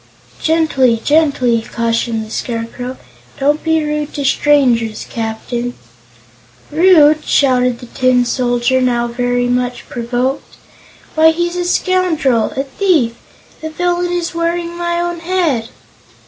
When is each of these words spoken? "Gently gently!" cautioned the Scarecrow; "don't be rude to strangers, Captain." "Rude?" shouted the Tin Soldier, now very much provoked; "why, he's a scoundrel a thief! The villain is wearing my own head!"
"Gently 0.41 0.97
gently!" 1.03 1.61
cautioned 1.61 2.25
the 2.25 2.31
Scarecrow; 2.31 2.97
"don't 3.39 3.63
be 3.63 3.83
rude 3.83 4.11
to 4.15 4.25
strangers, 4.25 5.05
Captain." 5.07 5.75
"Rude?" 6.71 7.23
shouted 7.23 7.77
the 7.77 7.85
Tin 7.85 8.25
Soldier, 8.25 8.81
now 8.81 9.05
very 9.05 9.47
much 9.47 9.87
provoked; 9.89 10.55
"why, 11.13 11.29
he's 11.29 11.55
a 11.55 11.65
scoundrel 11.65 12.51
a 12.55 12.63
thief! 12.63 13.13
The 13.61 13.69
villain 13.69 14.11
is 14.11 14.33
wearing 14.33 14.75
my 14.75 14.99
own 14.99 15.19
head!" 15.19 15.69